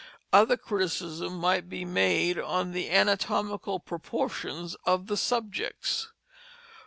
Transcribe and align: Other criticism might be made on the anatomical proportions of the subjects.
Other 0.33 0.57
criticism 0.57 1.35
might 1.37 1.69
be 1.69 1.85
made 1.85 2.39
on 2.39 2.71
the 2.71 2.89
anatomical 2.89 3.79
proportions 3.79 4.75
of 4.83 5.05
the 5.05 5.15
subjects. 5.15 6.07